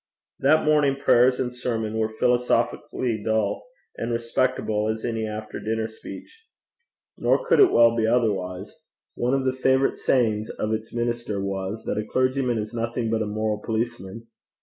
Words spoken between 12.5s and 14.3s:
is nothing but a moral policeman.